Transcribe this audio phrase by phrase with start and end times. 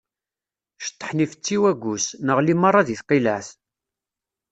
[0.85, 3.47] Ceṭḥen ifessi waggus, neγli meṛṛa di tqileԑt.